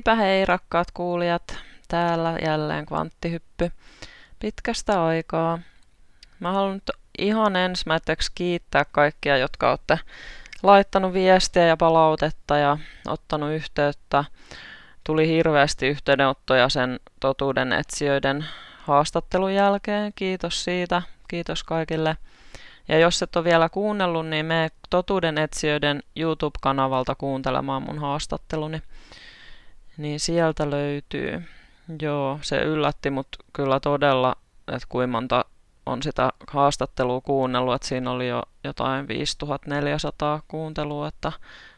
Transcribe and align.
Heipä 0.00 0.14
hei 0.14 0.44
rakkaat 0.44 0.90
kuulijat, 0.90 1.58
täällä 1.88 2.38
jälleen 2.44 2.86
kvanttihyppy 2.86 3.72
pitkästä 4.38 5.04
aikaa. 5.04 5.58
Mä 6.40 6.52
haluan 6.52 6.74
nyt 6.74 6.90
ihan 7.18 7.56
ensimmäiseksi 7.56 8.32
kiittää 8.34 8.84
kaikkia, 8.92 9.36
jotka 9.36 9.70
olette 9.70 9.98
laittanut 10.62 11.12
viestiä 11.12 11.66
ja 11.66 11.76
palautetta 11.76 12.56
ja 12.56 12.78
ottanut 13.06 13.50
yhteyttä. 13.50 14.24
Tuli 15.04 15.28
hirveästi 15.28 15.88
yhteydenottoja 15.88 16.68
sen 16.68 17.00
totuuden 17.20 17.72
etsijöiden 17.72 18.44
haastattelun 18.82 19.54
jälkeen. 19.54 20.12
Kiitos 20.14 20.64
siitä. 20.64 21.02
Kiitos 21.28 21.64
kaikille. 21.64 22.16
Ja 22.88 22.98
jos 22.98 23.22
et 23.22 23.36
ole 23.36 23.44
vielä 23.44 23.68
kuunnellut, 23.68 24.26
niin 24.26 24.46
me 24.46 24.70
Totuuden 24.90 25.38
etsijöiden 25.38 26.02
YouTube-kanavalta 26.16 27.14
kuuntelemaan 27.14 27.82
mun 27.82 27.98
haastatteluni. 27.98 28.82
Niin 30.00 30.20
sieltä 30.20 30.70
löytyy. 30.70 31.42
Joo, 32.02 32.38
se 32.42 32.62
yllätti 32.62 33.10
mut 33.10 33.28
kyllä 33.52 33.80
todella, 33.80 34.36
että 34.68 34.86
kuinka 34.88 35.12
monta 35.12 35.44
on 35.86 36.02
sitä 36.02 36.30
haastattelua 36.46 37.20
kuunnellut, 37.20 37.74
että 37.74 37.88
siinä 37.88 38.10
oli 38.10 38.28
jo 38.28 38.42
jotain 38.64 39.08
5400 39.08 40.42
kuuntelua, 40.48 41.08
että 41.08 41.32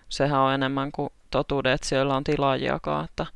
sehän 0.08 0.40
on 0.40 0.54
enemmän 0.54 0.92
kuin 0.92 1.10
totuuden 1.30 1.72
etsijöillä 1.72 2.16
on 2.16 2.24
tilaajiakaan, 2.24 3.04
että 3.04 3.26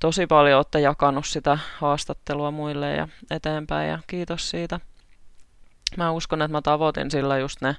tosi 0.00 0.26
paljon 0.26 0.56
olette 0.56 0.80
jakanut 0.80 1.26
sitä 1.26 1.58
haastattelua 1.78 2.50
muille 2.50 2.94
ja 2.94 3.08
eteenpäin 3.30 3.88
ja 3.88 3.98
kiitos 4.06 4.50
siitä. 4.50 4.80
Mä 5.96 6.10
uskon, 6.10 6.42
että 6.42 6.52
mä 6.52 6.62
tavoitin 6.62 7.10
sillä 7.10 7.38
just 7.38 7.60
ne 7.60 7.76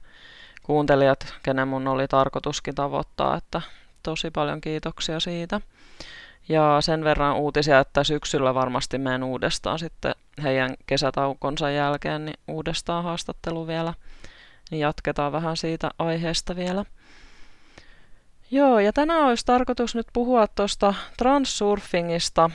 kuuntelijat, 0.63 1.33
kenen 1.43 1.67
mun 1.67 1.87
oli 1.87 2.07
tarkoituskin 2.07 2.75
tavoittaa, 2.75 3.37
että 3.37 3.61
tosi 4.03 4.31
paljon 4.31 4.61
kiitoksia 4.61 5.19
siitä. 5.19 5.61
Ja 6.49 6.77
sen 6.81 7.03
verran 7.03 7.35
uutisia, 7.35 7.79
että 7.79 8.03
syksyllä 8.03 8.53
varmasti 8.53 8.97
menen 8.97 9.23
uudestaan 9.23 9.79
sitten 9.79 10.15
heidän 10.43 10.75
kesätaukonsa 10.87 11.71
jälkeen 11.71 12.25
niin 12.25 12.39
uudestaan 12.47 13.03
haastattelu 13.03 13.67
vielä. 13.67 13.93
Niin 14.71 14.79
jatketaan 14.79 15.31
vähän 15.31 15.57
siitä 15.57 15.91
aiheesta 15.99 16.55
vielä. 16.55 16.85
Joo, 18.51 18.79
ja 18.79 18.93
tänään 18.93 19.23
olisi 19.23 19.45
tarkoitus 19.45 19.95
nyt 19.95 20.07
puhua 20.13 20.47
tuosta 20.47 20.93
transsurfingista. 21.17 22.49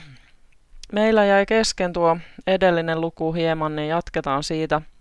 Meillä 0.91 1.25
jäi 1.25 1.45
kesken 1.45 1.93
tuo 1.93 2.17
edellinen 2.47 3.01
luku 3.01 3.33
hieman, 3.33 3.75
niin 3.75 3.87
jatketaan 3.89 4.43
siitä– 4.43 4.81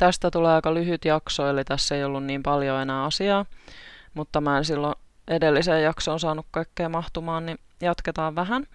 Tästä 0.00 0.30
tulee 0.30 0.54
aika 0.54 0.74
lyhyt 0.74 1.04
jakso, 1.04 1.48
eli 1.48 1.64
tässä 1.64 1.94
ei 1.94 2.04
ollut 2.04 2.24
niin 2.24 2.42
paljon 2.42 2.80
enää 2.80 3.04
asiaa, 3.04 3.46
mutta 4.14 4.40
mä 4.40 4.58
en 4.58 4.64
silloin 4.64 4.94
edelliseen 5.28 5.82
jaksoon 5.82 6.20
saanut 6.20 6.46
kaikkea 6.50 6.88
mahtumaan, 6.88 7.46
niin 7.46 7.58
jatketaan 7.80 8.34
vähän. 8.34 8.66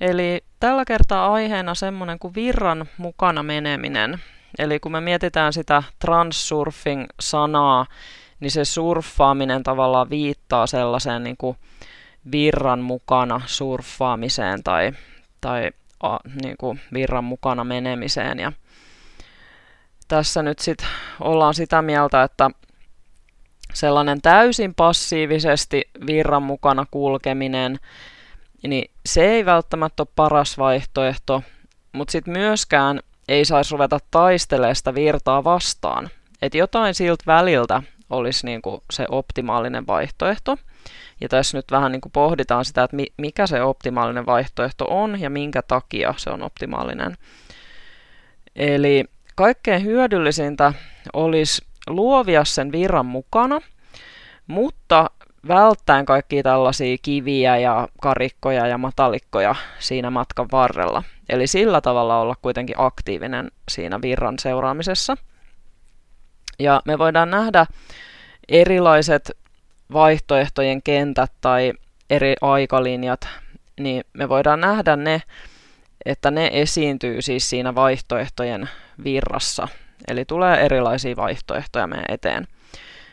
Eli 0.00 0.44
tällä 0.60 0.84
kertaa 0.84 1.32
aiheena 1.32 1.74
semmoinen 1.74 2.18
kuin 2.18 2.34
virran 2.34 2.86
mukana 2.96 3.42
meneminen. 3.42 4.18
Eli 4.58 4.80
kun 4.80 4.92
me 4.92 5.00
mietitään 5.00 5.52
sitä 5.52 5.82
transsurfing-sanaa, 5.98 7.86
niin 8.40 8.50
se 8.50 8.64
surffaaminen 8.64 9.62
tavallaan 9.62 10.10
viittaa 10.10 10.66
sellaiseen 10.66 11.24
niin 11.24 11.36
kuin 11.36 11.56
virran 12.32 12.80
mukana 12.80 13.40
surffaamiseen 13.46 14.62
tai, 14.62 14.92
tai 15.40 15.70
a, 16.02 16.18
niin 16.42 16.56
kuin 16.58 16.80
virran 16.92 17.24
mukana 17.24 17.64
menemiseen. 17.64 18.38
Ja 18.38 18.52
tässä 20.08 20.42
nyt 20.42 20.58
sit 20.58 20.78
ollaan 21.20 21.54
sitä 21.54 21.82
mieltä, 21.82 22.22
että 22.22 22.50
sellainen 23.72 24.22
täysin 24.22 24.74
passiivisesti 24.74 25.90
virran 26.06 26.42
mukana 26.42 26.86
kulkeminen, 26.90 27.78
niin 28.62 28.90
se 29.06 29.24
ei 29.24 29.44
välttämättä 29.44 30.02
ole 30.02 30.08
paras 30.16 30.58
vaihtoehto, 30.58 31.42
mutta 31.92 32.12
sitten 32.12 32.32
myöskään 32.32 33.00
ei 33.28 33.44
saisi 33.44 33.72
ruveta 33.72 33.98
taistelemaan 34.10 34.76
sitä 34.76 34.94
virtaa 34.94 35.44
vastaan. 35.44 36.10
Että 36.42 36.58
jotain 36.58 36.94
siltä 36.94 37.24
väliltä 37.26 37.82
olisi 38.10 38.46
niinku 38.46 38.82
se 38.92 39.06
optimaalinen 39.08 39.86
vaihtoehto. 39.86 40.56
Ja 41.20 41.28
tässä 41.28 41.58
nyt 41.58 41.64
vähän 41.70 41.92
niinku 41.92 42.08
pohditaan 42.08 42.64
sitä, 42.64 42.82
että 42.82 42.96
mikä 43.18 43.46
se 43.46 43.62
optimaalinen 43.62 44.26
vaihtoehto 44.26 44.84
on 44.88 45.20
ja 45.20 45.30
minkä 45.30 45.62
takia 45.62 46.14
se 46.16 46.30
on 46.30 46.42
optimaalinen. 46.42 47.16
Eli 48.56 49.04
Kaikkein 49.34 49.84
hyödyllisintä 49.84 50.72
olisi 51.12 51.64
luovia 51.86 52.44
sen 52.44 52.72
virran 52.72 53.06
mukana, 53.06 53.60
mutta 54.46 55.10
välttäen 55.48 56.06
kaikkia 56.06 56.42
tällaisia 56.42 56.96
kiviä 57.02 57.56
ja 57.56 57.88
karikkoja 58.00 58.66
ja 58.66 58.78
matalikkoja 58.78 59.54
siinä 59.78 60.10
matkan 60.10 60.48
varrella. 60.52 61.02
Eli 61.28 61.46
sillä 61.46 61.80
tavalla 61.80 62.20
olla 62.20 62.36
kuitenkin 62.42 62.76
aktiivinen 62.78 63.50
siinä 63.70 64.02
virran 64.02 64.38
seuraamisessa. 64.38 65.16
Ja 66.58 66.82
me 66.84 66.98
voidaan 66.98 67.30
nähdä 67.30 67.66
erilaiset 68.48 69.30
vaihtoehtojen 69.92 70.82
kentät 70.82 71.32
tai 71.40 71.72
eri 72.10 72.34
aikalinjat, 72.40 73.28
niin 73.80 74.04
me 74.12 74.28
voidaan 74.28 74.60
nähdä 74.60 74.96
ne 74.96 75.22
että 76.04 76.30
ne 76.30 76.50
esiintyy 76.52 77.22
siis 77.22 77.50
siinä 77.50 77.74
vaihtoehtojen 77.74 78.68
virrassa. 79.04 79.68
Eli 80.08 80.24
tulee 80.24 80.64
erilaisia 80.64 81.16
vaihtoehtoja 81.16 81.86
meidän 81.86 82.04
eteen. 82.08 82.46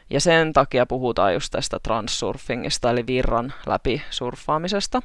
Ja 0.10 0.22
sen 0.22 0.54
takia 0.54 0.86
puhutaan 0.86 1.34
just 1.34 1.52
tästä 1.52 1.78
transsurfingista, 1.84 2.90
eli 2.90 3.08
virran 3.08 3.54
läpi 3.66 4.02
surffaamisesta. 4.10 5.02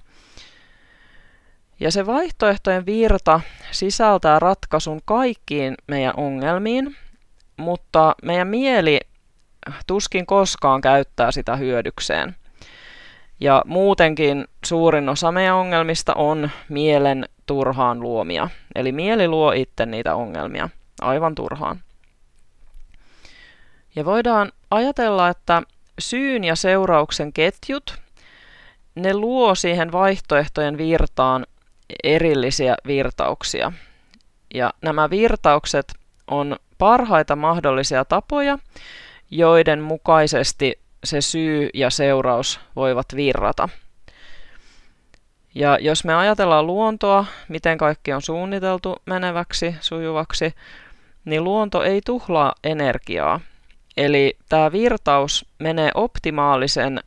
Ja 1.81 1.91
se 1.91 2.07
vaihtoehtojen 2.07 2.87
virta 2.87 3.41
sisältää 3.71 4.39
ratkaisun 4.39 5.01
kaikkiin 5.05 5.75
meidän 5.87 6.15
ongelmiin, 6.17 6.97
mutta 7.57 8.15
meidän 8.23 8.49
mieli 8.49 9.01
tuskin 9.87 10.27
koskaan 10.27 10.81
käyttää 10.81 11.33
sitä 11.33 11.57
hyödykseen. 11.57 12.37
Ja 13.41 13.63
muutenkin 13.67 14.45
suurin 14.65 15.09
osa 15.09 15.33
meidän 15.33 15.55
ongelmista 15.55 16.15
on 16.15 16.51
mielen 16.69 17.25
turhaan 17.47 18.01
luomia. 18.01 18.49
Eli 18.75 18.93
mieli 18.93 19.29
luo 19.29 19.53
itse 19.53 19.87
niitä 19.87 20.15
ongelmia 20.15 20.69
aivan 21.01 21.35
turhaan. 21.35 21.81
Ja 23.97 24.05
voidaan 24.05 24.53
ajatella, 24.71 25.29
että 25.29 25.63
syyn 25.99 26.45
ja 26.45 26.57
seurauksen 26.57 27.33
ketjut, 27.33 27.99
ne 28.95 29.15
luo 29.15 29.55
siihen 29.55 29.93
vaihtoehtojen 29.93 30.79
virtaan 30.79 31.47
erillisiä 32.05 32.77
virtauksia. 32.87 33.73
Ja 34.55 34.73
nämä 34.83 35.11
virtaukset 35.11 35.95
on 36.27 36.57
parhaita 36.79 37.37
mahdollisia 37.37 38.05
tapoja, 38.05 38.59
joiden 39.31 39.81
mukaisesti 39.81 40.79
se 41.05 41.21
syy 41.21 41.69
ja 41.75 41.91
seuraus 41.91 42.61
voivat 42.77 43.07
virrata. 43.17 43.69
Ja 45.55 45.79
jos 45.81 46.05
me 46.05 46.15
ajatellaan 46.15 46.67
luontoa, 46.67 47.27
miten 47.49 47.79
kaikki 47.79 48.13
on 48.13 48.23
suunniteltu 48.23 48.97
meneväksi, 49.07 49.77
sujuvaksi, 49.81 50.55
niin 51.25 51.45
luonto 51.45 51.83
ei 51.83 52.01
tuhlaa 52.07 52.55
energiaa. 52.65 53.41
Eli 53.97 54.37
tämä 54.49 54.73
virtaus 54.73 55.47
menee 55.59 55.91
optimaalisen 55.95 57.01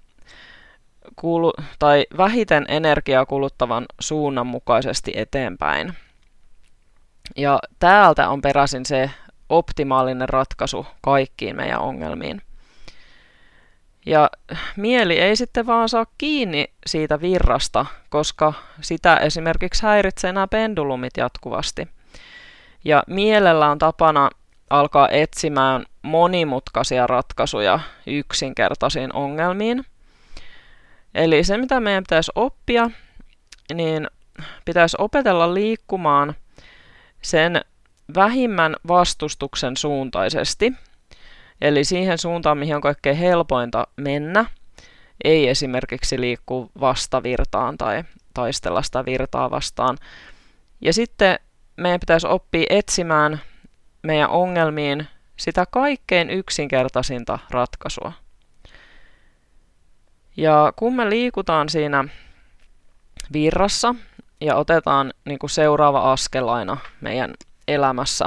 kulu- 1.16 1.64
tai 1.80 2.06
vähiten 2.18 2.66
energiaa 2.68 3.26
kuluttavan 3.26 3.86
suunnan 4.00 4.48
mukaisesti 4.48 5.12
eteenpäin. 5.16 5.94
Ja 7.36 7.60
täältä 7.80 8.30
on 8.30 8.42
peräisin 8.42 8.86
se 8.86 9.12
optimaalinen 9.50 10.30
ratkaisu 10.30 10.86
kaikkiin 11.02 11.56
meidän 11.56 11.80
ongelmiin. 11.80 12.42
Ja 14.06 14.30
mieli 14.78 15.20
ei 15.20 15.36
sitten 15.36 15.68
vaan 15.68 15.90
saa 15.90 16.06
kiinni 16.18 16.66
siitä 16.86 17.22
virrasta, 17.22 17.86
koska 18.10 18.54
sitä 18.82 19.18
esimerkiksi 19.18 19.84
häiritsee 19.84 20.34
nämä 20.34 20.48
pendulumit 20.48 21.18
jatkuvasti. 21.18 21.88
Ja 22.88 23.04
mielellä 23.08 23.70
on 23.70 23.78
tapana 23.78 24.30
alkaa 24.70 25.10
etsimään 25.10 25.86
monimutkaisia 26.02 27.08
ratkaisuja 27.08 27.80
yksinkertaisiin 28.08 29.14
ongelmiin. 29.14 29.86
Eli 31.16 31.44
se, 31.44 31.58
mitä 31.58 31.80
meidän 31.80 32.04
pitäisi 32.04 32.32
oppia, 32.36 32.90
niin 33.74 34.08
pitäisi 34.66 34.98
opetella 35.00 35.54
liikkumaan 35.54 36.36
sen 37.22 37.62
vähimmän 38.16 38.76
vastustuksen 38.88 39.78
suuntaisesti– 39.78 40.74
Eli 41.62 41.84
siihen 41.84 42.18
suuntaan, 42.18 42.58
mihin 42.58 42.76
on 42.76 42.82
kaikkein 42.82 43.18
helpointa 43.18 43.88
mennä, 43.98 44.46
ei 45.24 45.50
esimerkiksi 45.50 46.22
liikkua 46.22 46.70
vastavirtaan 46.80 47.78
tai 47.78 48.04
taistella 48.34 48.82
sitä 48.82 49.06
virtaa 49.06 49.52
vastaan. 49.52 49.98
Ja 50.82 50.94
sitten 50.94 51.40
meidän 51.78 52.00
pitäisi 52.00 52.28
oppia 52.28 52.66
etsimään 52.70 53.42
meidän 54.04 54.30
ongelmiin 54.30 55.08
sitä 55.38 55.66
kaikkein 55.72 56.30
yksinkertaisinta 56.30 57.40
ratkaisua. 57.50 58.12
Ja 60.38 60.74
kun 60.76 60.96
me 60.96 61.10
liikutaan 61.10 61.70
siinä 61.70 62.04
virrassa 63.34 63.96
ja 64.42 64.56
otetaan 64.56 65.14
niin 65.26 65.40
kuin 65.40 65.50
seuraava 65.50 66.12
askel 66.12 66.48
aina 66.48 66.78
meidän 67.02 67.34
elämässä, 67.68 68.26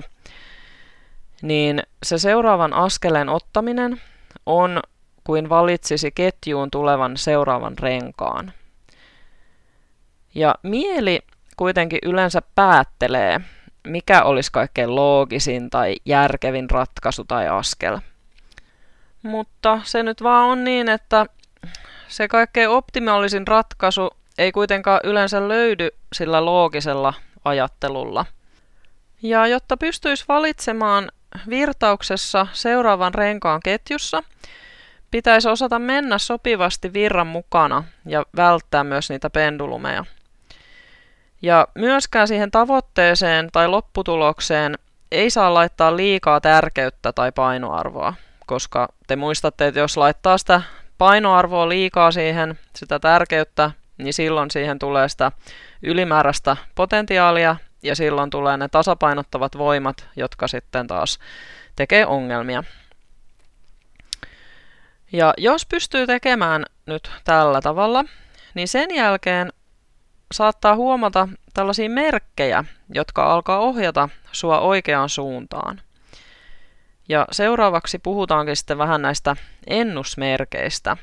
niin 1.42 1.82
se 2.02 2.18
seuraavan 2.18 2.72
askeleen 2.72 3.28
ottaminen 3.28 4.00
on 4.46 4.80
kuin 5.24 5.48
valitsisi 5.48 6.10
ketjuun 6.10 6.70
tulevan 6.70 7.16
seuraavan 7.16 7.78
renkaan. 7.78 8.52
Ja 10.34 10.54
mieli 10.62 11.20
kuitenkin 11.60 11.98
yleensä 12.02 12.42
päättelee, 12.54 13.40
mikä 13.86 14.22
olisi 14.22 14.52
kaikkein 14.52 14.94
loogisin 14.94 15.70
tai 15.70 15.96
järkevin 16.04 16.70
ratkaisu 16.70 17.24
tai 17.24 17.48
askel. 17.48 17.98
Mutta 19.22 19.80
se 19.84 20.02
nyt 20.02 20.22
vaan 20.22 20.48
on 20.48 20.64
niin, 20.64 20.88
että 20.88 21.26
se 22.08 22.28
kaikkein 22.28 22.68
optimaalisin 22.68 23.46
ratkaisu 23.46 24.10
ei 24.38 24.52
kuitenkaan 24.52 25.00
yleensä 25.04 25.48
löydy 25.48 25.88
sillä 26.12 26.44
loogisella 26.44 27.14
ajattelulla. 27.44 28.26
Ja 29.22 29.46
jotta 29.46 29.76
pystyisi 29.76 30.24
valitsemaan 30.28 31.08
virtauksessa 31.48 32.46
seuraavan 32.52 33.14
renkaan 33.14 33.60
ketjussa, 33.64 34.22
pitäisi 35.10 35.48
osata 35.48 35.78
mennä 35.78 36.18
sopivasti 36.18 36.92
virran 36.92 37.26
mukana 37.26 37.84
ja 38.06 38.24
välttää 38.36 38.84
myös 38.84 39.10
niitä 39.10 39.30
pendulumeja. 39.30 40.04
Ja 41.42 41.68
myöskään 41.74 42.28
siihen 42.28 42.50
tavoitteeseen 42.50 43.48
tai 43.52 43.68
lopputulokseen 43.68 44.78
ei 45.12 45.30
saa 45.30 45.54
laittaa 45.54 45.96
liikaa 45.96 46.40
tärkeyttä 46.40 47.12
tai 47.12 47.32
painoarvoa, 47.32 48.14
koska 48.46 48.88
te 49.06 49.16
muistatte, 49.16 49.66
että 49.66 49.80
jos 49.80 49.96
laittaa 49.96 50.38
sitä 50.38 50.62
painoarvoa 50.98 51.68
liikaa 51.68 52.10
siihen, 52.12 52.58
sitä 52.76 52.98
tärkeyttä, 52.98 53.70
niin 53.98 54.14
silloin 54.14 54.50
siihen 54.50 54.78
tulee 54.78 55.08
sitä 55.08 55.32
ylimääräistä 55.82 56.56
potentiaalia 56.74 57.56
ja 57.82 57.96
silloin 57.96 58.30
tulee 58.30 58.56
ne 58.56 58.68
tasapainottavat 58.68 59.58
voimat, 59.58 60.08
jotka 60.16 60.48
sitten 60.48 60.86
taas 60.86 61.18
tekee 61.76 62.06
ongelmia. 62.06 62.64
Ja 65.12 65.34
jos 65.36 65.66
pystyy 65.66 66.06
tekemään 66.06 66.64
nyt 66.86 67.10
tällä 67.24 67.60
tavalla, 67.60 68.04
niin 68.54 68.68
sen 68.68 68.94
jälkeen 68.94 69.52
saattaa 70.32 70.76
huomata 70.76 71.28
tällaisia 71.54 71.90
merkkejä, 71.90 72.64
jotka 72.94 73.32
alkaa 73.32 73.58
ohjata 73.58 74.08
sua 74.32 74.60
oikeaan 74.60 75.08
suuntaan. 75.08 75.80
Ja 77.08 77.26
seuraavaksi 77.30 77.98
puhutaankin 77.98 78.56
sitten 78.56 78.78
vähän 78.78 79.02
näistä 79.02 79.36
ennusmerkeistä. 79.66 80.96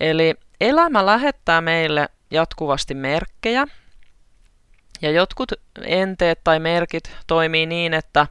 Eli 0.00 0.34
elämä 0.60 1.06
lähettää 1.06 1.60
meille 1.60 2.08
jatkuvasti 2.30 2.94
merkkejä, 2.94 3.66
ja 5.02 5.10
jotkut 5.10 5.52
enteet 5.84 6.40
tai 6.44 6.58
merkit 6.60 7.16
toimii 7.26 7.66
niin, 7.66 7.94
että 7.94 8.26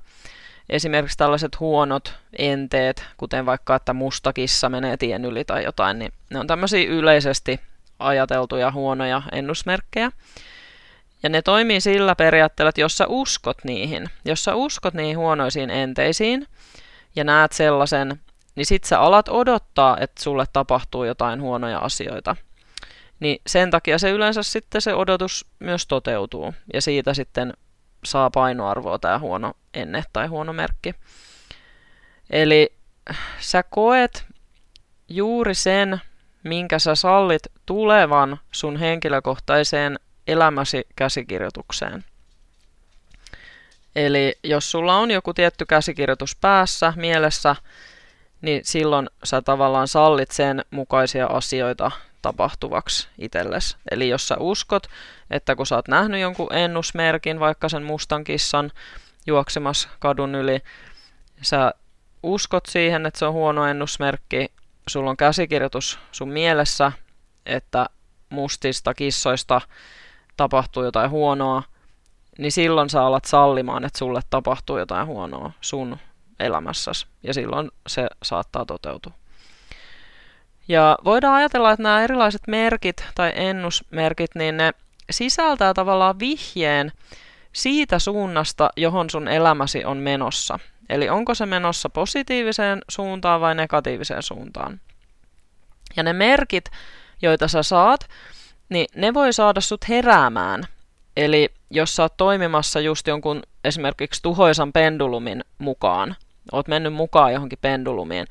esimerkiksi 0.70 1.18
tällaiset 1.18 1.60
huonot 1.60 2.16
enteet, 2.38 3.06
kuten 3.18 3.46
vaikka, 3.46 3.76
että 3.76 3.94
musta 3.94 4.34
kissa 4.34 4.70
menee 4.70 4.98
tien 4.98 5.26
yli 5.26 5.46
tai 5.46 5.64
jotain, 5.64 6.00
niin 6.00 6.14
ne 6.30 6.40
on 6.40 6.48
tämmöisiä 6.48 6.90
yleisesti 6.90 7.60
ajateltuja 8.08 8.72
huonoja 8.72 9.22
ennusmerkkejä. 9.32 10.12
Ja 11.24 11.30
ne 11.30 11.42
toimii 11.42 11.82
sillä 11.82 12.16
periaatteella, 12.16 12.70
että 12.70 12.82
jos 12.82 12.98
sä 12.98 13.08
uskot 13.08 13.58
niihin, 13.64 14.10
jos 14.26 14.44
sä 14.44 14.56
uskot 14.56 14.94
niihin 14.94 15.18
huonoisiin 15.18 15.70
enteisiin 15.70 16.48
ja 17.16 17.24
näet 17.24 17.52
sellaisen, 17.52 18.20
niin 18.56 18.66
sit 18.66 18.84
sä 18.84 19.00
alat 19.00 19.30
odottaa, 19.30 19.98
että 20.00 20.24
sulle 20.24 20.46
tapahtuu 20.54 21.04
jotain 21.04 21.42
huonoja 21.42 21.80
asioita. 21.80 22.36
Niin 23.20 23.42
sen 23.48 23.72
takia 23.72 24.00
se 24.00 24.10
yleensä 24.10 24.44
sitten 24.44 24.82
se 24.82 24.94
odotus 24.94 25.46
myös 25.60 25.88
toteutuu 25.88 26.54
ja 26.74 26.82
siitä 26.82 27.14
sitten 27.14 27.54
saa 28.06 28.30
painoarvoa 28.30 29.00
tämä 29.00 29.20
huono 29.20 29.54
enne 29.74 30.04
tai 30.14 30.28
huono 30.28 30.54
merkki. 30.54 30.96
Eli 32.30 32.74
sä 33.40 33.64
koet 33.64 34.26
juuri 35.10 35.56
sen, 35.56 36.02
minkä 36.44 36.80
sä 36.80 36.96
sallit 36.96 37.42
tulevan 37.66 38.40
sun 38.52 38.78
henkilökohtaiseen 38.78 40.00
elämäsi 40.28 40.88
käsikirjoitukseen. 40.96 42.06
Eli 43.96 44.36
jos 44.44 44.72
sulla 44.72 44.96
on 44.96 45.12
joku 45.12 45.34
tietty 45.34 45.66
käsikirjoitus 45.66 46.36
päässä, 46.36 46.94
mielessä, 46.96 47.56
niin 48.42 48.62
silloin 48.64 49.10
sä 49.24 49.42
tavallaan 49.42 49.88
sallit 49.88 50.32
sen 50.32 50.66
mukaisia 50.72 51.26
asioita 51.26 51.92
tapahtuvaksi 52.22 53.08
itsellesi. 53.18 53.78
Eli 53.92 54.10
jos 54.10 54.28
sä 54.28 54.38
uskot, 54.40 54.88
että 55.30 55.56
kun 55.56 55.68
sä 55.68 55.76
oot 55.76 55.88
nähnyt 55.88 56.22
jonkun 56.22 56.54
ennusmerkin, 56.54 57.40
vaikka 57.40 57.70
sen 57.70 57.84
mustan 57.84 58.24
kissan 58.24 58.72
juoksemassa 59.28 59.90
kadun 60.00 60.36
yli, 60.36 60.60
sä 61.42 61.74
uskot 62.24 62.66
siihen, 62.66 63.06
että 63.06 63.20
se 63.20 63.26
on 63.26 63.34
huono 63.34 63.66
ennusmerkki, 63.66 64.52
sulla 64.88 65.10
on 65.10 65.18
käsikirjoitus 65.18 66.00
sun 66.12 66.30
mielessä, 66.30 66.92
että 67.46 67.86
mustista 68.30 68.94
kissoista 68.94 69.62
tapahtuu 70.38 70.84
jotain 70.84 71.10
huonoa, 71.10 71.64
niin 72.38 72.52
silloin 72.52 72.90
sä 72.90 73.04
alat 73.04 73.26
sallimaan, 73.26 73.86
että 73.86 74.00
sulle 74.00 74.22
tapahtuu 74.30 74.78
jotain 74.78 75.08
huonoa 75.08 75.52
sun 75.62 75.98
elämässäsi. 76.40 77.08
Ja 77.24 77.34
silloin 77.34 77.72
se 77.88 78.08
saattaa 78.24 78.66
toteutua. 78.66 79.14
Ja 80.68 80.98
voidaan 81.04 81.36
ajatella, 81.36 81.72
että 81.72 81.84
nämä 81.84 82.04
erilaiset 82.04 82.42
merkit 82.48 83.06
tai 83.16 83.32
ennusmerkit, 83.36 84.36
niin 84.36 84.58
ne 84.58 84.74
sisältää 85.12 85.74
tavallaan 85.74 86.20
vihjeen 86.20 86.92
siitä 87.54 88.00
suunnasta, 88.00 88.70
johon 88.78 89.10
sun 89.10 89.28
elämäsi 89.28 89.86
on 89.86 89.98
menossa. 89.98 90.60
Eli 90.94 91.10
onko 91.10 91.36
se 91.36 91.46
menossa 91.46 91.90
positiiviseen 91.90 92.82
suuntaan 92.90 93.42
vai 93.42 93.56
negatiiviseen 93.56 94.24
suuntaan. 94.24 94.80
Ja 95.96 96.04
ne 96.04 96.14
merkit, 96.14 96.66
joita 97.22 97.48
sä 97.48 97.64
saat, 97.64 98.08
niin 98.70 98.86
ne 98.96 99.14
voi 99.14 99.34
saada 99.34 99.62
sut 99.62 99.90
heräämään. 99.90 100.64
Eli 101.18 101.50
jos 101.70 101.96
sä 101.96 102.04
oot 102.04 102.18
toimimassa 102.18 102.80
just 102.80 103.08
jonkun 103.08 103.44
esimerkiksi 103.64 104.22
tuhoisan 104.22 104.74
pendulumin 104.74 105.44
mukaan, 105.58 106.16
oot 106.52 106.68
mennyt 106.68 106.94
mukaan 106.94 107.34
johonkin 107.34 107.60
pendulumiin, 107.62 108.28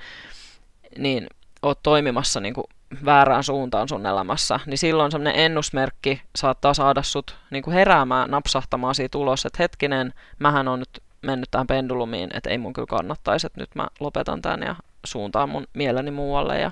niin 0.98 1.26
oot 1.62 1.82
toimimassa 1.82 2.40
niin 2.40 2.54
kuin 2.54 2.66
väärään 3.04 3.44
suuntaan 3.44 3.88
sun 3.88 4.06
elämässä, 4.06 4.60
niin 4.66 4.78
silloin 4.78 5.10
semmoinen 5.10 5.44
ennusmerkki 5.44 6.22
saattaa 6.36 6.74
saada 6.74 7.02
sut 7.02 7.36
niin 7.50 7.62
kuin 7.62 7.74
heräämään, 7.74 8.30
napsahtamaan 8.30 8.94
siitä 8.94 9.18
ulos, 9.18 9.46
että 9.46 9.62
hetkinen, 9.62 10.14
mähän 10.38 10.68
on 10.68 10.78
nyt 10.78 11.02
mennyt 11.22 11.50
tähän 11.50 11.66
pendulumiin, 11.66 12.30
että 12.36 12.50
ei 12.50 12.58
mun 12.58 12.72
kyllä 12.72 12.86
kannattaisi, 12.86 13.46
että 13.46 13.60
nyt 13.60 13.74
mä 13.74 13.86
lopetan 14.00 14.42
tämän 14.42 14.62
ja 14.62 14.76
suuntaan 15.04 15.48
mun 15.48 15.66
mieleni 15.74 16.10
muualle 16.10 16.60
ja 16.60 16.70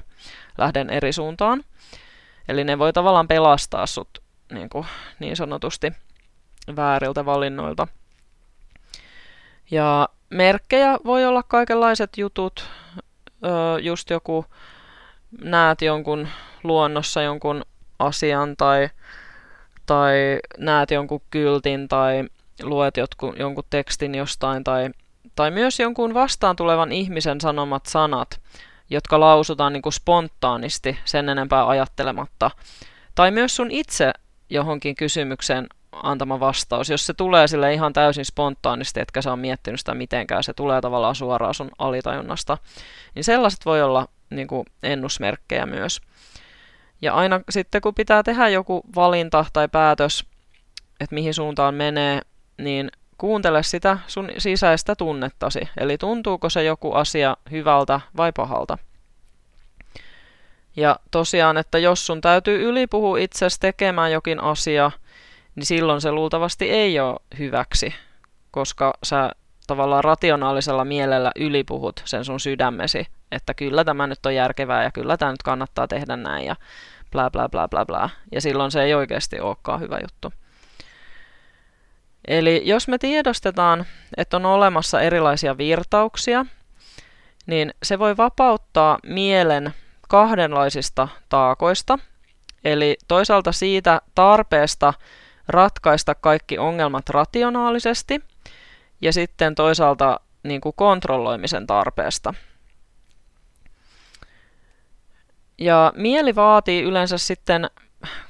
lähden 0.59 0.91
eri 0.91 1.13
suuntaan. 1.13 1.65
Eli 2.49 2.65
ne 2.65 2.79
voi 2.79 2.93
tavallaan 2.93 3.29
pelastaa 3.29 3.87
sut 3.87 4.23
niin, 4.53 4.69
kuin, 4.69 4.87
niin 5.19 5.37
sanotusti 5.37 5.93
vääriltä 6.77 7.25
valinnoilta. 7.25 7.87
Ja 9.71 10.09
merkkejä 10.31 10.99
voi 11.05 11.25
olla 11.25 11.43
kaikenlaiset 11.43 12.19
jutut, 12.19 12.71
just 13.83 14.11
joku 14.11 14.45
näet 15.45 15.83
jonkun 15.83 16.29
luonnossa 16.65 17.23
jonkun 17.23 17.65
asian 17.99 18.57
tai, 18.57 18.89
tai 19.87 20.39
näet 20.59 20.91
jonkun 20.91 21.23
kyltin 21.31 21.89
tai 21.89 22.25
luet 22.63 22.97
jotkun, 22.97 23.35
jonkun 23.39 23.65
tekstin 23.71 24.15
jostain 24.15 24.65
tai, 24.65 24.91
tai 25.37 25.51
myös 25.51 25.81
jonkun 25.81 26.15
vastaan 26.15 26.57
tulevan 26.57 26.93
ihmisen 26.93 27.41
sanomat 27.41 27.87
sanat, 27.87 28.41
jotka 28.91 29.21
lausutaan 29.21 29.73
niin 29.73 29.83
kuin 29.83 29.93
spontaanisti 29.93 30.99
sen 31.05 31.29
enempää 31.29 31.69
ajattelematta. 31.69 32.51
Tai 33.15 33.31
myös 33.31 33.57
sun 33.57 33.71
itse 33.71 34.13
johonkin 34.51 34.97
kysymykseen 34.97 35.67
antama 35.93 36.41
vastaus. 36.41 36.91
Jos 36.91 37.07
se 37.07 37.15
tulee 37.15 37.49
sille 37.49 37.75
ihan 37.75 37.93
täysin 37.93 38.25
spontaanisti, 38.25 39.01
etkä 39.01 39.23
sä 39.23 39.31
ole 39.31 39.41
miettinyt 39.41 39.81
sitä 39.81 39.95
mitenkään, 39.95 40.45
se 40.45 40.53
tulee 40.53 40.81
tavallaan 40.81 41.15
suoraan 41.15 41.55
sun 41.55 41.71
alitajunnasta, 41.79 42.59
niin 43.15 43.25
sellaiset 43.25 43.67
voi 43.67 43.83
olla 43.83 44.09
niin 44.31 44.49
kuin 44.49 44.67
ennusmerkkejä 44.83 45.67
myös. 45.67 46.01
Ja 47.03 47.15
aina 47.15 47.41
sitten 47.51 47.81
kun 47.81 47.95
pitää 47.95 48.23
tehdä 48.23 48.49
joku 48.49 48.83
valinta 48.95 49.45
tai 49.53 49.69
päätös, 49.69 50.25
että 51.01 51.15
mihin 51.15 51.35
suuntaan 51.35 51.75
menee, 51.75 52.21
niin 52.65 52.91
kuuntele 53.19 53.63
sitä 53.63 53.99
sun 54.07 54.29
sisäistä 54.39 54.97
tunnettasi. 54.97 55.61
Eli 55.77 55.99
tuntuuko 55.99 56.51
se 56.51 56.65
joku 56.65 56.93
asia 56.93 57.37
hyvältä 57.51 58.01
vai 58.17 58.33
pahalta. 58.37 58.79
Ja 60.77 60.97
tosiaan, 61.11 61.57
että 61.57 61.79
jos 61.79 62.07
sun 62.07 62.21
täytyy 62.21 62.69
ylipuhua 62.69 63.19
itsesi 63.19 63.61
tekemään 63.61 64.13
jokin 64.13 64.41
asia, 64.41 64.91
niin 65.55 65.67
silloin 65.67 66.01
se 66.01 66.13
luultavasti 66.13 66.71
ei 66.71 67.01
ole 67.01 67.21
hyväksi, 67.39 67.95
koska 68.51 68.95
sä 69.03 69.31
tavallaan 69.67 70.05
rationaalisella 70.05 70.85
mielellä 70.85 71.33
ylipuhut 71.37 72.03
sen 72.05 72.25
sun 72.25 72.41
sydämesi, 72.41 73.07
että 73.33 73.55
kyllä 73.55 73.85
tämä 73.85 74.07
nyt 74.07 74.27
on 74.27 74.35
järkevää 74.35 74.85
ja 74.85 74.91
kyllä 74.91 75.17
tämä 75.17 75.31
nyt 75.31 75.43
kannattaa 75.43 75.89
tehdä 75.89 76.17
näin 76.17 76.47
ja 76.47 76.57
bla 77.13 77.31
bla 77.31 77.49
bla 77.49 77.69
bla 77.69 77.87
bla. 77.87 78.11
Ja 78.33 78.41
silloin 78.41 78.71
se 78.71 78.83
ei 78.83 78.95
oikeasti 78.95 79.41
olekaan 79.41 79.81
hyvä 79.81 79.99
juttu. 80.03 80.33
Eli 82.29 82.63
jos 82.65 82.89
me 82.89 82.99
tiedostetaan, 82.99 83.87
että 84.17 84.37
on 84.37 84.47
olemassa 84.47 85.01
erilaisia 85.01 85.59
virtauksia, 85.59 86.47
niin 87.47 87.75
se 87.83 87.99
voi 87.99 88.17
vapauttaa 88.17 88.99
mielen 89.07 89.75
kahdenlaisista 90.09 91.09
taakoista. 91.29 91.99
Eli 92.65 92.97
toisaalta 93.09 93.53
siitä 93.53 94.01
tarpeesta 94.15 94.95
ratkaista 95.49 96.15
kaikki 96.15 96.59
ongelmat 96.59 97.09
rationaalisesti 97.09 98.21
ja 99.01 99.13
sitten 99.13 99.55
toisaalta 99.55 100.21
niin 100.43 100.61
kuin 100.61 100.75
kontrolloimisen 100.77 101.67
tarpeesta. 101.67 102.35
Ja 105.59 105.93
mieli 105.97 106.35
vaatii 106.35 106.83
yleensä 106.83 107.19
sitten 107.19 107.71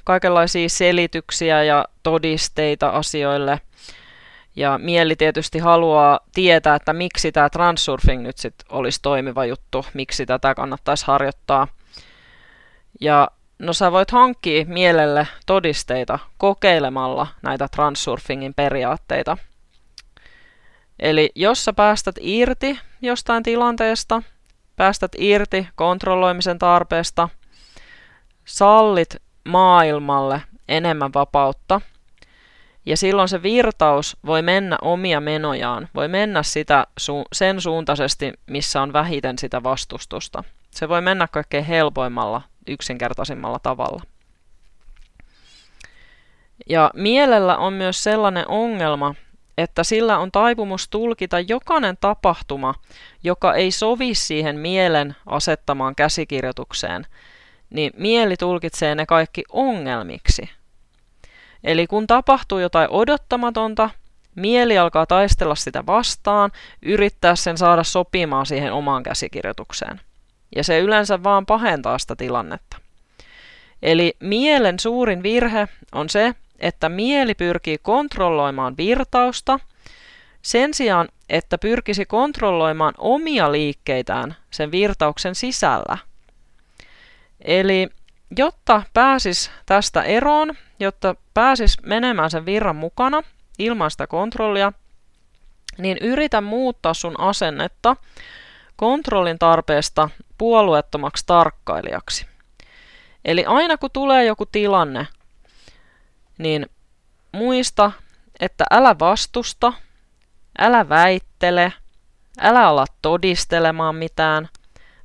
kaikenlaisia 0.03 0.69
selityksiä 0.69 1.63
ja 1.63 1.85
todisteita 2.03 2.89
asioille. 2.89 3.59
Ja 4.55 4.77
mieli 4.83 5.15
tietysti 5.15 5.59
haluaa 5.59 6.19
tietää, 6.33 6.75
että 6.75 6.93
miksi 6.93 7.31
tämä 7.31 7.49
transurfing 7.49 8.23
nyt 8.23 8.37
sit 8.37 8.55
olisi 8.69 8.99
toimiva 9.01 9.45
juttu, 9.45 9.85
miksi 9.93 10.25
tätä 10.25 10.55
kannattaisi 10.55 11.05
harjoittaa. 11.07 11.67
Ja 13.01 13.27
no 13.59 13.73
sä 13.73 13.91
voit 13.91 14.11
hankkia 14.11 14.65
mielelle 14.65 15.27
todisteita 15.45 16.19
kokeilemalla 16.37 17.27
näitä 17.41 17.67
transurfingin 17.67 18.53
periaatteita. 18.53 19.37
Eli 20.99 21.31
jos 21.35 21.65
sä 21.65 21.73
päästät 21.73 22.15
irti 22.21 22.79
jostain 23.01 23.43
tilanteesta, 23.43 24.21
päästät 24.75 25.11
irti 25.17 25.67
kontrolloimisen 25.75 26.59
tarpeesta, 26.59 27.29
sallit 28.45 29.15
maailmalle 29.43 30.41
enemmän 30.67 31.13
vapautta, 31.13 31.81
ja 32.85 32.97
silloin 32.97 33.29
se 33.29 33.43
virtaus 33.43 34.17
voi 34.25 34.41
mennä 34.41 34.77
omia 34.81 35.21
menojaan, 35.21 35.89
voi 35.95 36.07
mennä 36.07 36.43
sitä 36.43 36.87
sen 37.33 37.61
suuntaisesti, 37.61 38.33
missä 38.47 38.81
on 38.81 38.93
vähiten 38.93 39.37
sitä 39.37 39.63
vastustusta. 39.63 40.43
Se 40.71 40.89
voi 40.89 41.01
mennä 41.01 41.27
kaikkein 41.27 41.65
helpoimmalla, 41.65 42.41
yksinkertaisimmalla 42.67 43.59
tavalla. 43.59 44.01
Ja 46.69 46.91
mielellä 46.95 47.57
on 47.57 47.73
myös 47.73 48.03
sellainen 48.03 48.47
ongelma, 48.47 49.15
että 49.57 49.83
sillä 49.83 50.17
on 50.17 50.31
taipumus 50.31 50.89
tulkita 50.89 51.39
jokainen 51.39 51.97
tapahtuma, 52.01 52.73
joka 53.23 53.53
ei 53.53 53.71
sovi 53.71 54.15
siihen 54.15 54.59
mielen 54.59 55.15
asettamaan 55.25 55.95
käsikirjoitukseen, 55.95 57.07
niin 57.71 57.91
mieli 57.97 58.37
tulkitsee 58.37 58.95
ne 58.95 59.05
kaikki 59.05 59.43
ongelmiksi. 59.51 60.49
Eli 61.63 61.87
kun 61.87 62.07
tapahtuu 62.07 62.59
jotain 62.59 62.89
odottamatonta, 62.89 63.89
mieli 64.35 64.77
alkaa 64.77 65.05
taistella 65.05 65.55
sitä 65.55 65.85
vastaan, 65.85 66.51
yrittää 66.81 67.35
sen 67.35 67.57
saada 67.57 67.83
sopimaan 67.83 68.45
siihen 68.45 68.73
omaan 68.73 69.03
käsikirjoitukseen. 69.03 70.01
Ja 70.55 70.63
se 70.63 70.79
yleensä 70.79 71.23
vaan 71.23 71.45
pahentaa 71.45 71.99
sitä 71.99 72.15
tilannetta. 72.15 72.77
Eli 73.81 74.13
mielen 74.19 74.79
suurin 74.79 75.23
virhe 75.23 75.67
on 75.91 76.09
se, 76.09 76.35
että 76.59 76.89
mieli 76.89 77.35
pyrkii 77.35 77.77
kontrolloimaan 77.77 78.77
virtausta 78.77 79.59
sen 80.41 80.73
sijaan, 80.73 81.07
että 81.29 81.57
pyrkisi 81.57 82.05
kontrolloimaan 82.05 82.93
omia 82.97 83.51
liikkeitään 83.51 84.35
sen 84.51 84.71
virtauksen 84.71 85.35
sisällä. 85.35 85.97
Eli 87.45 87.89
jotta 88.37 88.83
pääsis 88.93 89.51
tästä 89.65 90.03
eroon, 90.03 90.55
jotta 90.79 91.15
pääsis 91.33 91.77
menemään 91.83 92.31
sen 92.31 92.45
virran 92.45 92.75
mukana 92.75 93.23
ilman 93.59 93.91
sitä 93.91 94.07
kontrollia, 94.07 94.73
niin 95.77 95.97
yritä 96.01 96.41
muuttaa 96.41 96.93
sun 96.93 97.19
asennetta 97.19 97.95
kontrollin 98.75 99.39
tarpeesta 99.39 100.09
puolueettomaksi 100.37 101.23
tarkkailijaksi. 101.27 102.25
Eli 103.25 103.45
aina 103.45 103.77
kun 103.77 103.89
tulee 103.93 104.25
joku 104.25 104.45
tilanne, 104.45 105.07
niin 106.37 106.65
muista, 107.31 107.91
että 108.39 108.63
älä 108.71 108.95
vastusta, 108.99 109.73
älä 110.59 110.89
väittele, 110.89 111.73
älä 112.39 112.67
ala 112.67 112.85
todistelemaan 113.01 113.95
mitään, 113.95 114.49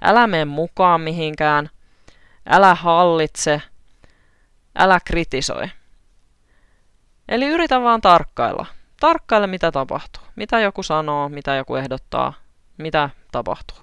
älä 0.02 0.26
mene 0.26 0.44
mukaan 0.44 1.00
mihinkään, 1.00 1.70
älä 2.50 2.74
hallitse, 2.74 3.62
älä 4.78 4.98
kritisoi. 5.04 5.68
Eli 7.28 7.46
yritä 7.46 7.80
vaan 7.80 8.00
tarkkailla. 8.00 8.66
Tarkkaile, 9.00 9.46
mitä 9.46 9.72
tapahtuu. 9.72 10.22
Mitä 10.36 10.60
joku 10.60 10.82
sanoo, 10.82 11.28
mitä 11.28 11.54
joku 11.54 11.76
ehdottaa, 11.76 12.32
mitä 12.78 13.10
tapahtuu. 13.32 13.76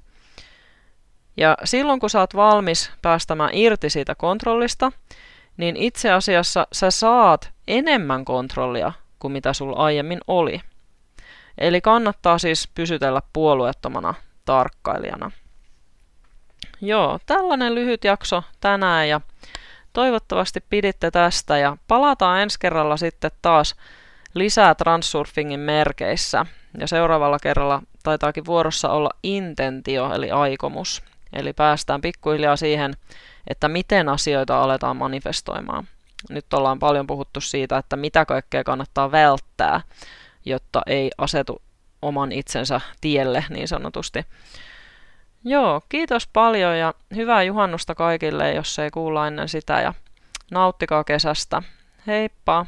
Ja 1.38 1.58
silloin, 1.64 2.00
kun 2.00 2.10
sä 2.10 2.20
oot 2.20 2.36
valmis 2.36 2.92
päästämään 3.02 3.50
irti 3.54 3.90
siitä 3.90 4.16
kontrollista, 4.16 4.92
niin 5.58 5.78
itse 5.78 6.12
asiassa 6.12 6.68
sä 6.74 6.92
saat 6.92 7.52
enemmän 7.68 8.26
kontrollia 8.26 8.92
kuin 9.20 9.32
mitä 9.32 9.54
sulla 9.54 9.76
aiemmin 9.76 10.20
oli. 10.28 10.62
Eli 11.58 11.82
kannattaa 11.82 12.38
siis 12.38 12.68
pysytellä 12.76 13.22
puolueettomana 13.34 14.14
tarkkailijana. 14.46 15.32
Joo, 16.86 17.20
tällainen 17.26 17.76
lyhyt 17.76 18.04
jakso 18.04 18.44
tänään 18.60 19.10
ja 19.10 19.22
toivottavasti 19.94 20.64
piditte 20.70 21.12
tästä 21.12 21.58
ja 21.58 21.78
palataan 21.88 22.42
ensi 22.42 22.60
kerralla 22.60 22.98
sitten 22.98 23.32
taas 23.42 23.76
lisää 24.34 24.76
transsurfingin 24.76 25.60
merkeissä. 25.60 26.46
Ja 26.78 26.88
seuraavalla 26.88 27.40
kerralla 27.40 27.82
taitaakin 28.04 28.46
vuorossa 28.46 28.90
olla 28.90 29.10
intentio 29.24 30.14
eli 30.14 30.32
aikomus. 30.32 31.04
Eli 31.34 31.54
päästään 31.54 32.02
pikkuhiljaa 32.02 32.56
siihen, 32.56 32.94
että 33.48 33.68
miten 33.68 34.10
asioita 34.10 34.64
aletaan 34.64 34.98
manifestoimaan. 34.98 35.88
Nyt 36.30 36.54
ollaan 36.54 36.80
paljon 36.80 37.08
puhuttu 37.08 37.42
siitä, 37.42 37.78
että 37.78 37.96
mitä 37.96 38.26
kaikkea 38.26 38.64
kannattaa 38.64 39.12
välttää, 39.12 39.82
jotta 40.46 40.82
ei 40.88 41.12
asetu 41.18 41.62
oman 42.02 42.32
itsensä 42.32 42.82
tielle 43.02 43.46
niin 43.50 43.68
sanotusti. 43.68 44.26
Joo, 45.46 45.82
kiitos 45.90 46.28
paljon 46.28 46.78
ja 46.78 46.94
hyvää 47.16 47.44
juhannusta 47.44 47.96
kaikille, 47.96 48.54
jos 48.54 48.80
ei 48.80 48.92
kuulla 48.92 49.28
ennen 49.28 49.50
sitä 49.50 49.82
ja 49.82 49.94
nauttikaa 50.52 51.04
kesästä. 51.04 51.62
Heippa! 52.08 52.66